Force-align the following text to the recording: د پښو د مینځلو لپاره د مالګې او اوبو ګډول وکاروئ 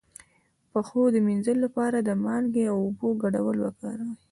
د 0.03 0.03
پښو 0.71 1.01
د 1.13 1.17
مینځلو 1.27 1.61
لپاره 1.65 1.97
د 2.01 2.09
مالګې 2.23 2.63
او 2.71 2.77
اوبو 2.85 3.07
ګډول 3.23 3.57
وکاروئ 3.61 4.13